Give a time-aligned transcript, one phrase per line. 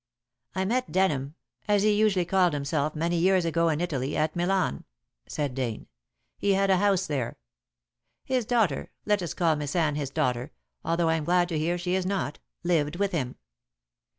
[0.55, 1.35] "I met Denham
[1.67, 4.83] as he usually called himself many years ago in Italy at Milan,"
[5.27, 5.85] said Dane;
[6.39, 7.37] "he had a house there.
[8.25, 10.53] His daughter let us call Miss Anne his daughter,
[10.83, 13.35] although I am glad to hear she is not lived with him.